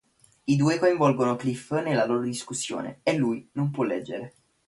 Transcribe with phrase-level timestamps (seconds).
[0.45, 4.33] I due coinvolgono Cliff nella loro discussione e lui non può leggere.